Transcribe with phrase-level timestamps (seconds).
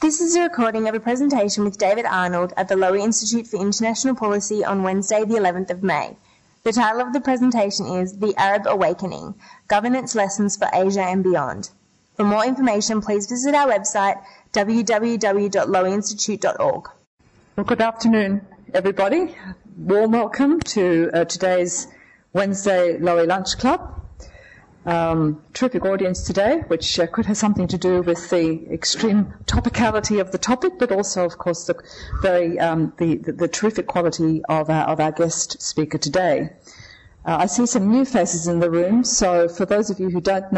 [0.00, 3.60] This is a recording of a presentation with David Arnold at the Lowy Institute for
[3.60, 6.16] International Policy on Wednesday, the 11th of May.
[6.62, 9.34] The title of the presentation is The Arab Awakening
[9.66, 11.70] Governance Lessons for Asia and Beyond.
[12.14, 14.22] For more information, please visit our website
[14.52, 16.90] www.lowyinstitute.org.
[17.56, 19.34] Well, good afternoon, everybody.
[19.76, 21.88] Warm welcome to uh, today's
[22.32, 24.00] Wednesday Lowy Lunch Club.
[24.88, 30.18] Um, terrific audience today, which uh, could have something to do with the extreme topicality
[30.18, 31.74] of the topic, but also, of course, the
[32.22, 36.54] very um, the, the, the, terrific quality of our, of our guest speaker today.
[37.26, 40.22] Uh, I see some new faces in the room, so for those of you who
[40.22, 40.56] don't know.